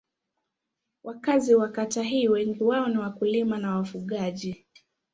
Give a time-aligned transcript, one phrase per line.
[1.03, 4.65] Wakazi wa kata hii wengi wao ni wakulima na wafugaji.